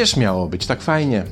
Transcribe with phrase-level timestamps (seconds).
[0.00, 1.24] Przecież miało być tak fajnie.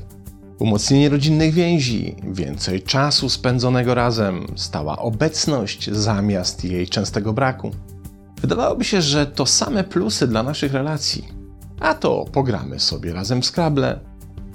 [0.58, 7.70] Umocnienie rodzinnych więzi, więcej czasu spędzonego razem, stała obecność zamiast jej częstego braku.
[8.40, 11.28] Wydawałoby się, że to same plusy dla naszych relacji.
[11.80, 13.52] A to pogramy sobie razem w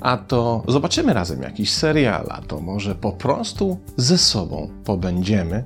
[0.01, 5.63] a to zobaczymy razem jakiś serial, a to może po prostu ze sobą pobędziemy,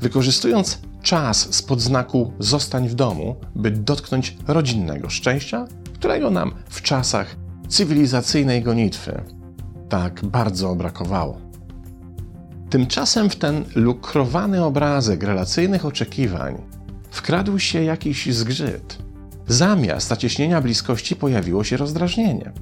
[0.00, 7.43] wykorzystując czas spod znaku zostań w domu, by dotknąć rodzinnego szczęścia, którego nam w czasach
[7.68, 9.22] cywilizacyjnej gonitwy
[9.88, 11.40] tak bardzo brakowało.
[12.70, 16.62] Tymczasem w ten lukrowany obrazek relacyjnych oczekiwań
[17.10, 18.98] wkradł się jakiś zgrzyt.
[19.48, 22.52] Zamiast zacieśnienia bliskości pojawiło się rozdrażnienie.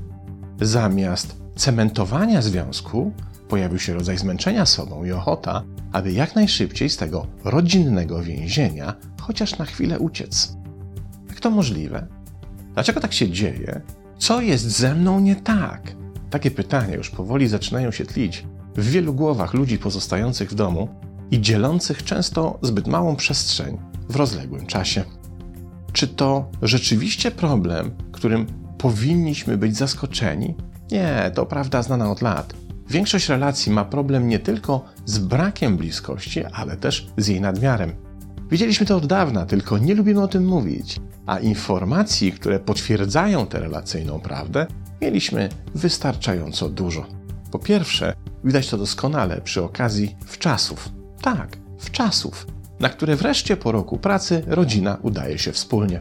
[0.60, 3.12] Zamiast cementowania związku
[3.48, 5.62] pojawił się rodzaj zmęczenia sobą i ochota,
[5.93, 10.57] aby jak najszybciej z tego rodzinnego więzienia chociaż na chwilę uciec.
[11.29, 12.07] Jak to możliwe?
[12.74, 13.80] Dlaczego tak się dzieje?
[14.23, 15.96] Co jest ze mną nie tak?
[16.30, 20.88] Takie pytania już powoli zaczynają się tlić w wielu głowach ludzi pozostających w domu
[21.30, 23.78] i dzielących często zbyt małą przestrzeń
[24.09, 25.04] w rozległym czasie.
[25.93, 28.46] Czy to rzeczywiście problem, którym
[28.78, 30.54] powinniśmy być zaskoczeni?
[30.90, 32.54] Nie, to prawda znana od lat.
[32.90, 37.93] Większość relacji ma problem nie tylko z brakiem bliskości, ale też z jej nadmiarem.
[38.53, 43.61] Widzieliśmy to od dawna, tylko nie lubimy o tym mówić, a informacji, które potwierdzają tę
[43.61, 44.67] relacyjną prawdę,
[45.01, 47.07] mieliśmy wystarczająco dużo.
[47.51, 48.15] Po pierwsze,
[48.45, 50.89] widać to doskonale przy okazji wczasów.
[51.23, 52.47] Tak, wczasów,
[52.80, 56.01] na które wreszcie po roku pracy rodzina udaje się wspólnie.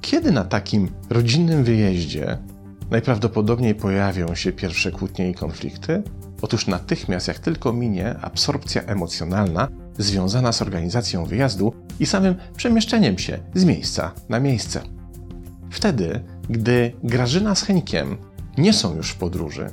[0.00, 2.38] Kiedy na takim rodzinnym wyjeździe
[2.90, 6.02] najprawdopodobniej pojawią się pierwsze kłótnie i konflikty?
[6.42, 13.38] Otóż natychmiast, jak tylko minie absorpcja emocjonalna związana z organizacją wyjazdu i samym przemieszczeniem się
[13.54, 14.80] z miejsca na miejsce.
[15.70, 18.16] Wtedy, gdy Grażyna z Henkiem
[18.58, 19.70] nie są już w podróży,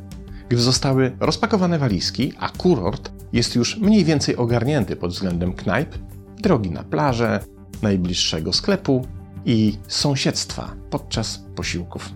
[0.49, 5.95] gdy zostały rozpakowane walizki, a kurort jest już mniej więcej ogarnięty pod względem knajp,
[6.37, 7.39] drogi na plażę,
[7.81, 9.05] najbliższego sklepu
[9.45, 12.09] i sąsiedztwa podczas posiłków.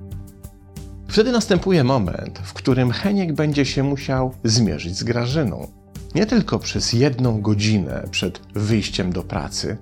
[1.08, 5.83] Wtedy następuje moment, w którym Heniek będzie się musiał zmierzyć z Grażyną.
[6.16, 9.78] Nie tylko przez jedną godzinę przed wyjściem do pracy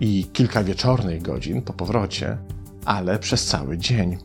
[0.00, 2.38] i kilka wieczornych godzin po powrocie,
[2.84, 4.18] ale przez cały dzień.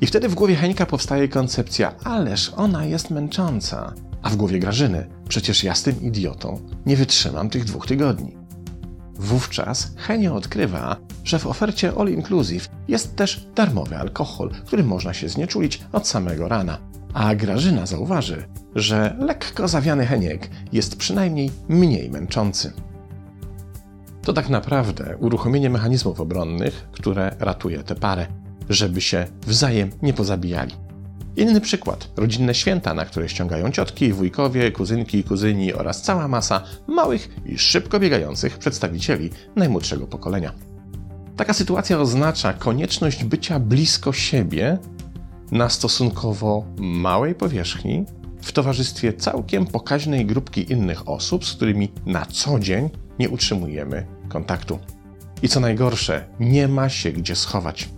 [0.00, 3.94] I wtedy w głowie Henka powstaje koncepcja, ależ ona jest męcząca.
[4.22, 8.36] A w głowie Grażyny, przecież ja z tym idiotą nie wytrzymam tych dwóch tygodni.
[9.14, 15.28] Wówczas Henio odkrywa, że w ofercie All Inclusive jest też darmowy alkohol, który można się
[15.28, 16.91] znieczulić od samego rana.
[17.14, 22.72] A Grażyna zauważy, że lekko zawiany Heniek jest przynajmniej mniej męczący.
[24.22, 28.26] To tak naprawdę uruchomienie mechanizmów obronnych, które ratuje tę parę,
[28.68, 30.74] żeby się wzajem nie pozabijali.
[31.36, 32.08] Inny przykład.
[32.16, 37.58] Rodzinne święta, na które ściągają ciotki, wujkowie, kuzynki i kuzyni oraz cała masa małych i
[37.58, 40.52] szybko biegających przedstawicieli najmłodszego pokolenia.
[41.36, 44.78] Taka sytuacja oznacza konieczność bycia blisko siebie
[45.52, 48.04] na stosunkowo małej powierzchni,
[48.42, 54.78] w towarzystwie całkiem pokaźnej grupki innych osób, z którymi na co dzień nie utrzymujemy kontaktu.
[55.42, 57.88] I co najgorsze, nie ma się gdzie schować.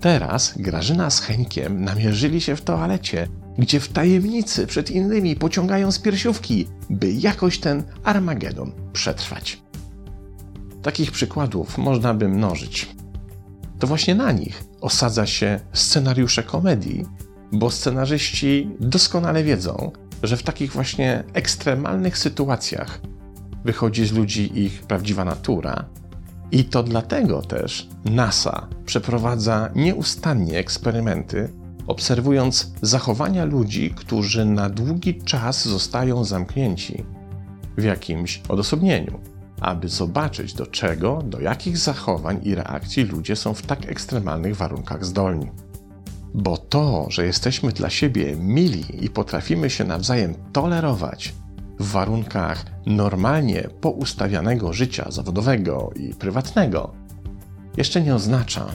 [0.00, 5.98] Teraz Grażyna z Henkiem namierzyli się w toalecie, gdzie w tajemnicy przed innymi pociągają z
[5.98, 9.62] piersiówki, by jakoś ten Armagedon przetrwać.
[10.82, 12.88] Takich przykładów można by mnożyć.
[13.78, 17.04] To właśnie na nich osadza się scenariusze komedii,
[17.52, 23.00] bo scenarzyści doskonale wiedzą, że w takich właśnie ekstremalnych sytuacjach
[23.64, 25.84] wychodzi z ludzi ich prawdziwa natura.
[26.50, 31.48] I to dlatego też NASA przeprowadza nieustannie eksperymenty,
[31.86, 37.04] obserwując zachowania ludzi, którzy na długi czas zostają zamknięci
[37.76, 39.20] w jakimś odosobnieniu,
[39.60, 45.04] aby zobaczyć do czego, do jakich zachowań i reakcji ludzie są w tak ekstremalnych warunkach
[45.04, 45.50] zdolni.
[46.34, 51.34] Bo to, że jesteśmy dla siebie mili i potrafimy się nawzajem tolerować,
[51.80, 56.92] w warunkach normalnie poustawianego życia zawodowego i prywatnego,
[57.76, 58.66] jeszcze nie oznacza,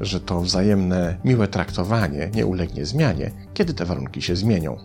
[0.00, 4.76] że to wzajemne miłe traktowanie nie ulegnie zmianie, kiedy te warunki się zmienią.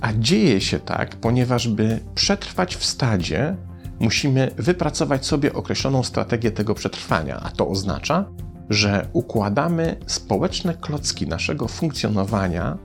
[0.00, 3.56] A dzieje się tak, ponieważ by przetrwać w stadzie,
[4.00, 8.24] musimy wypracować sobie określoną strategię tego przetrwania, a to oznacza,
[8.70, 12.78] że układamy społeczne klocki naszego funkcjonowania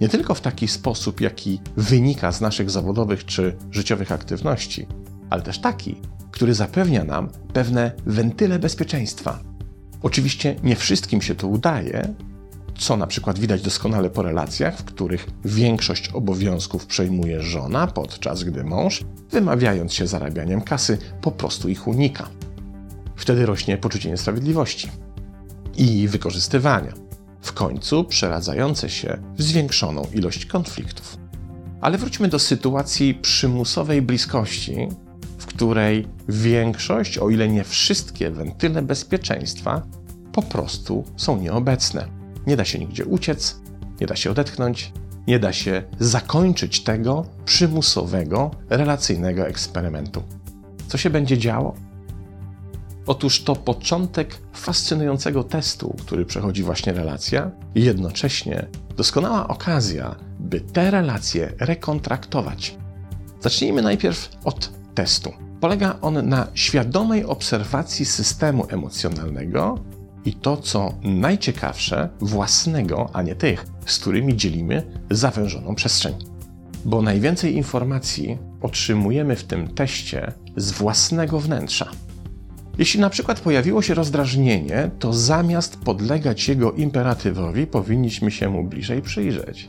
[0.00, 4.86] nie tylko w taki sposób, jaki wynika z naszych zawodowych czy życiowych aktywności,
[5.30, 6.00] ale też taki,
[6.30, 9.38] który zapewnia nam pewne wentyle bezpieczeństwa.
[10.02, 12.14] Oczywiście nie wszystkim się to udaje,
[12.78, 18.64] co na przykład widać doskonale po relacjach, w których większość obowiązków przejmuje żona, podczas gdy
[18.64, 22.28] mąż, wymawiając się zarabianiem kasy, po prostu ich unika.
[23.16, 24.88] Wtedy rośnie poczucie niesprawiedliwości
[25.76, 26.92] i wykorzystywania,
[27.40, 31.16] w końcu przeradzające się w zwiększoną ilość konfliktów.
[31.80, 34.88] Ale wróćmy do sytuacji przymusowej bliskości,
[35.38, 39.82] w której większość, o ile nie wszystkie wentyle bezpieczeństwa,
[40.32, 42.17] po prostu są nieobecne.
[42.48, 43.60] Nie da się nigdzie uciec,
[44.00, 44.92] nie da się odetchnąć,
[45.26, 50.22] nie da się zakończyć tego przymusowego, relacyjnego eksperymentu.
[50.86, 51.74] Co się będzie działo?
[53.06, 58.66] Otóż to początek fascynującego testu, który przechodzi właśnie relacja, i jednocześnie
[58.96, 62.76] doskonała okazja, by te relacje rekontraktować.
[63.40, 65.32] Zacznijmy najpierw od testu.
[65.60, 69.78] Polega on na świadomej obserwacji systemu emocjonalnego
[70.24, 76.14] i to, co najciekawsze, własnego, a nie tych, z którymi dzielimy zawężoną przestrzeń.
[76.84, 81.90] Bo najwięcej informacji otrzymujemy w tym teście z własnego wnętrza.
[82.78, 89.02] Jeśli na przykład pojawiło się rozdrażnienie, to zamiast podlegać jego imperatywowi, powinniśmy się mu bliżej
[89.02, 89.68] przyjrzeć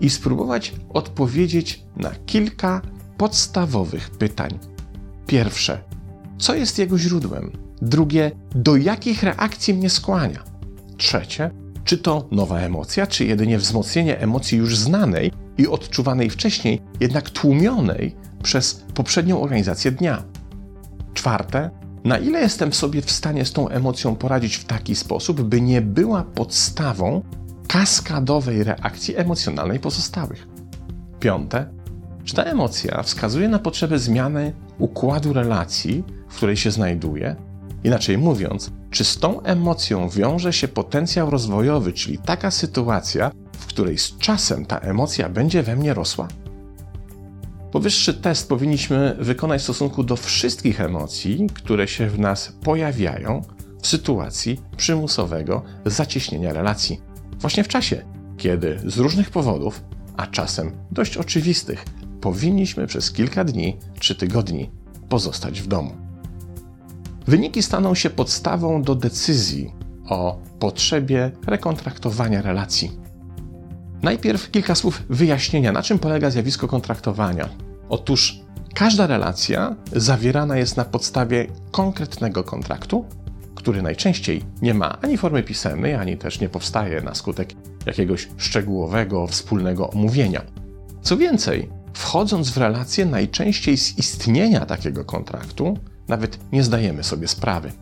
[0.00, 2.82] i spróbować odpowiedzieć na kilka
[3.16, 4.58] podstawowych pytań.
[5.26, 5.80] Pierwsze,
[6.38, 7.69] co jest jego źródłem?
[7.82, 10.44] Drugie, do jakich reakcji mnie skłania?
[10.96, 11.50] Trzecie,
[11.84, 18.16] czy to nowa emocja, czy jedynie wzmocnienie emocji już znanej i odczuwanej wcześniej, jednak tłumionej
[18.42, 20.22] przez poprzednią organizację dnia?
[21.14, 21.70] Czwarte,
[22.04, 25.80] na ile jestem sobie w stanie z tą emocją poradzić w taki sposób, by nie
[25.80, 27.22] była podstawą
[27.68, 30.48] kaskadowej reakcji emocjonalnej pozostałych?
[31.20, 31.66] Piąte,
[32.24, 37.36] czy ta emocja wskazuje na potrzebę zmiany układu relacji, w której się znajduje?
[37.84, 43.98] Inaczej mówiąc, czy z tą emocją wiąże się potencjał rozwojowy, czyli taka sytuacja, w której
[43.98, 46.28] z czasem ta emocja będzie we mnie rosła?
[47.72, 53.42] Powyższy test powinniśmy wykonać w stosunku do wszystkich emocji, które się w nas pojawiają
[53.82, 57.00] w sytuacji przymusowego zacieśnienia relacji.
[57.38, 58.04] Właśnie w czasie,
[58.36, 59.82] kiedy z różnych powodów,
[60.16, 61.84] a czasem dość oczywistych,
[62.20, 64.70] powinniśmy przez kilka dni czy tygodni
[65.08, 66.09] pozostać w domu.
[67.26, 69.72] Wyniki staną się podstawą do decyzji
[70.08, 72.92] o potrzebie rekontraktowania relacji.
[74.02, 77.48] Najpierw kilka słów wyjaśnienia, na czym polega zjawisko kontraktowania.
[77.88, 78.40] Otóż
[78.74, 83.04] każda relacja zawierana jest na podstawie konkretnego kontraktu,
[83.54, 87.52] który najczęściej nie ma ani formy pisemnej, ani też nie powstaje na skutek
[87.86, 90.42] jakiegoś szczegółowego, wspólnego omówienia.
[91.02, 95.78] Co więcej, wchodząc w relację, najczęściej z istnienia takiego kontraktu
[96.10, 97.72] nawet nie zdajemy sobie sprawy.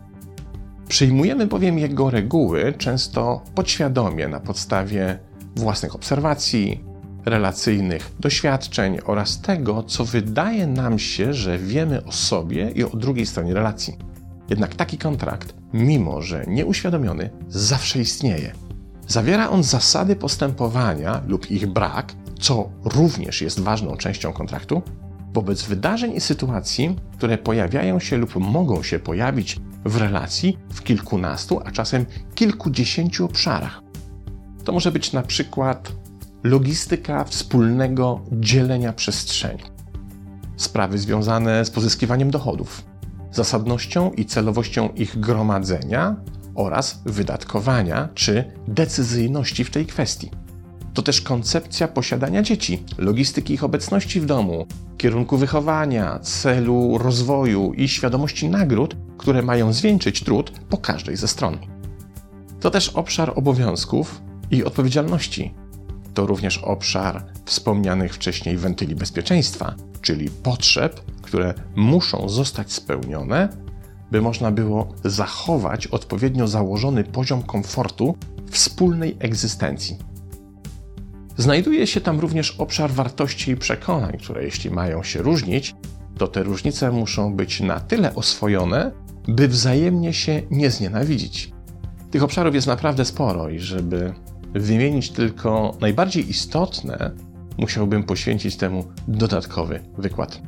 [0.87, 5.19] Przyjmujemy bowiem jego reguły często podświadomie na podstawie
[5.55, 6.83] własnych obserwacji,
[7.25, 13.25] relacyjnych doświadczeń oraz tego, co wydaje nam się, że wiemy o sobie i o drugiej
[13.25, 13.97] stronie relacji.
[14.49, 18.51] Jednak taki kontrakt, mimo że nieuświadomiony, zawsze istnieje.
[19.07, 24.81] Zawiera on zasady postępowania lub ich brak, co również jest ważną częścią kontraktu,
[25.33, 31.59] wobec wydarzeń i sytuacji, które pojawiają się lub mogą się pojawić w relacji w kilkunastu,
[31.65, 33.81] a czasem kilkudziesięciu obszarach.
[34.63, 35.91] To może być na przykład
[36.43, 39.63] logistyka wspólnego dzielenia przestrzeni,
[40.57, 42.85] sprawy związane z pozyskiwaniem dochodów,
[43.31, 46.15] zasadnością i celowością ich gromadzenia
[46.55, 50.31] oraz wydatkowania czy decyzyjności w tej kwestii.
[50.93, 54.65] To też koncepcja posiadania dzieci, logistyki ich obecności w domu,
[54.97, 61.57] kierunku wychowania, celu rozwoju i świadomości nagród, które mają zwieńczyć trud po każdej ze stron.
[62.59, 65.53] To też obszar obowiązków i odpowiedzialności.
[66.13, 73.49] To również obszar wspomnianych wcześniej wentyli bezpieczeństwa, czyli potrzeb, które muszą zostać spełnione,
[74.11, 78.17] by można było zachować odpowiednio założony poziom komfortu
[78.51, 79.97] wspólnej egzystencji.
[81.39, 85.75] Znajduje się tam również obszar wartości i przekonań, które jeśli mają się różnić,
[86.17, 88.91] to te różnice muszą być na tyle oswojone,
[89.27, 91.51] by wzajemnie się nie znienawidzić.
[92.11, 94.13] Tych obszarów jest naprawdę sporo i żeby
[94.53, 97.11] wymienić tylko najbardziej istotne,
[97.57, 100.41] musiałbym poświęcić temu dodatkowy wykład.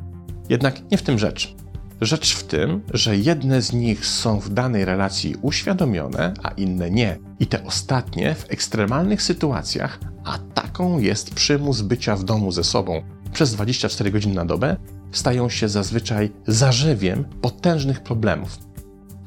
[0.48, 1.54] Jednak nie w tym rzecz.
[2.00, 7.18] Rzecz w tym, że jedne z nich są w danej relacji uświadomione, a inne nie.
[7.40, 13.02] I te ostatnie w ekstremalnych sytuacjach, a taką jest przymus bycia w domu ze sobą
[13.32, 14.76] przez 24 godziny na dobę,
[15.12, 18.58] stają się zazwyczaj zarzewiem potężnych problemów.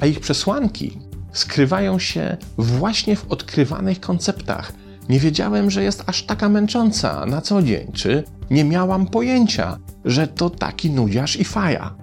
[0.02, 1.00] A ich przesłanki
[1.32, 4.74] skrywają się właśnie w odkrywanych konceptach,
[5.10, 10.28] Nie wiedziałem, że jest aż taka męcząca na co dzień, czy nie miałam pojęcia, że
[10.28, 11.96] to taki nudziarz i faja.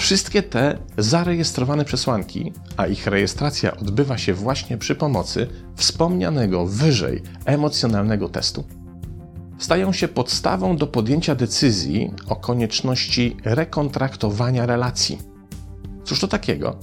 [0.00, 8.28] Wszystkie te zarejestrowane przesłanki, a ich rejestracja odbywa się właśnie przy pomocy wspomnianego wyżej emocjonalnego
[8.28, 8.64] testu,
[9.58, 15.18] stają się podstawą do podjęcia decyzji o konieczności rekontraktowania relacji.
[16.04, 16.76] Cóż to takiego?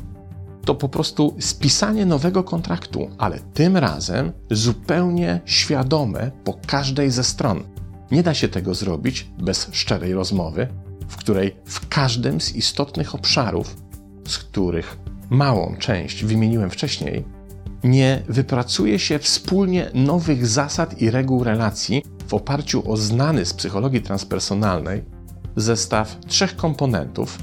[0.65, 7.63] To po prostu spisanie nowego kontraktu, ale tym razem zupełnie świadome po każdej ze stron.
[8.11, 10.67] Nie da się tego zrobić bez szczerej rozmowy,
[11.07, 13.75] w której w każdym z istotnych obszarów,
[14.27, 14.97] z których
[15.29, 17.23] małą część wymieniłem wcześniej,
[17.83, 24.01] nie wypracuje się wspólnie nowych zasad i reguł relacji w oparciu o znany z psychologii
[24.01, 25.03] transpersonalnej
[25.55, 27.37] zestaw trzech komponentów,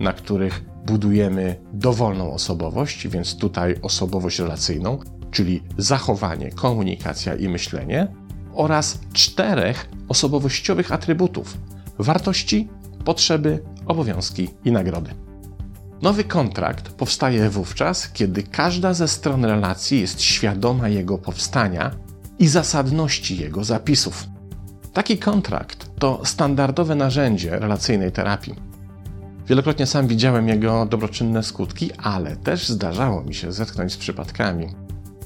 [0.00, 4.98] na których budujemy dowolną osobowość, więc tutaj osobowość relacyjną,
[5.30, 8.08] czyli zachowanie, komunikacja i myślenie,
[8.52, 11.58] oraz czterech osobowościowych atrybutów
[11.98, 12.68] wartości,
[13.06, 15.10] potrzeby, obowiązki i nagrody.
[16.02, 21.90] Nowy kontrakt powstaje wówczas, kiedy każda ze stron relacji jest świadoma jego powstania
[22.38, 24.26] i zasadności jego zapisów.
[24.92, 28.54] Taki kontrakt to standardowe narzędzie relacyjnej terapii.
[29.46, 34.66] Wielokrotnie sam widziałem jego dobroczynne skutki, ale też zdarzało mi się zetknąć z przypadkami,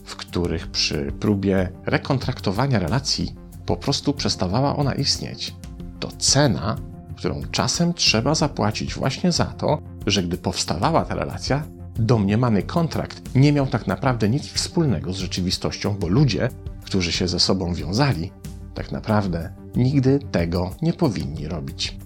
[0.04, 3.34] w których przy próbie rekontraktowania relacji
[3.66, 5.54] po prostu przestawała ona istnieć.
[6.00, 6.76] To cena,
[7.20, 11.62] którą czasem trzeba zapłacić właśnie za to, że gdy powstawała ta relacja,
[11.94, 16.48] domniemany kontrakt nie miał tak naprawdę nic wspólnego z rzeczywistością, bo ludzie,
[16.84, 18.30] którzy się ze sobą wiązali,
[18.74, 21.96] tak naprawdę nigdy tego nie powinni robić.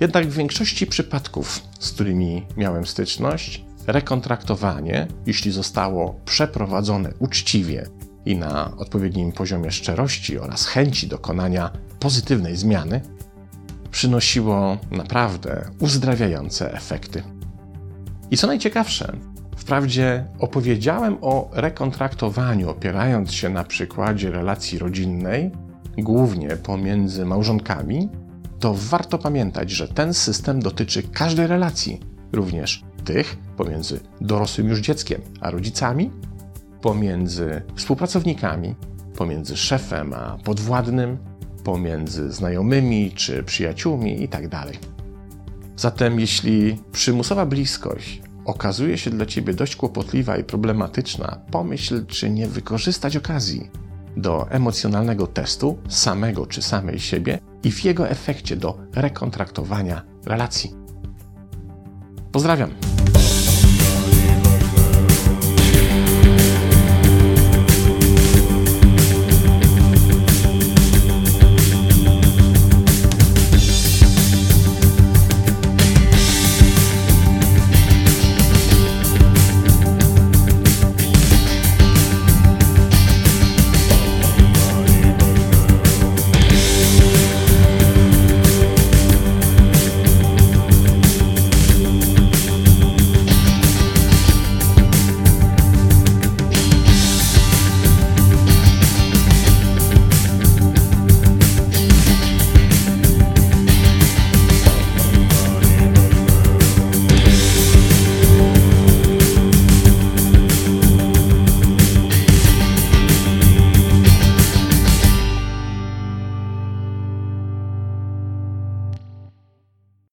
[0.00, 7.86] Jednak w większości przypadków, z którymi miałem styczność, rekontraktowanie, jeśli zostało przeprowadzone uczciwie
[8.26, 13.00] i na odpowiednim poziomie szczerości oraz chęci dokonania pozytywnej zmiany,
[13.92, 17.22] przynosiło naprawdę uzdrawiające efekty.
[18.30, 19.16] I co najciekawsze,
[19.56, 25.50] wprawdzie opowiedziałem o rekontraktowaniu, opierając się na przykładzie relacji rodzinnej,
[25.98, 28.08] głównie pomiędzy małżonkami,
[28.58, 32.00] to warto pamiętać, że ten system dotyczy każdej relacji,
[32.32, 36.10] również tych pomiędzy dorosłym już dzieckiem a rodzicami,
[36.80, 38.74] pomiędzy współpracownikami,
[39.16, 41.18] pomiędzy szefem a podwładnym,
[41.64, 44.48] pomiędzy znajomymi czy przyjaciółmi itd.
[44.48, 44.68] Tak
[45.76, 52.46] Zatem, jeśli przymusowa bliskość okazuje się dla ciebie dość kłopotliwa i problematyczna, pomyśl, czy nie
[52.46, 53.70] wykorzystać okazji
[54.16, 60.74] do emocjonalnego testu samego czy samej siebie i w jego efekcie do rekontraktowania relacji.
[62.32, 63.01] Pozdrawiam.